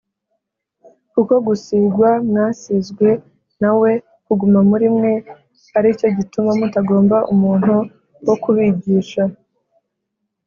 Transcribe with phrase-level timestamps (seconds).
[1.13, 3.09] kuko gusīgwa mwasīzwe
[3.61, 3.91] na we
[4.25, 5.13] kuguma muri mwe,
[5.77, 7.73] ari cyo gituma mutagomba umuntu
[8.25, 9.23] wo kubigisha,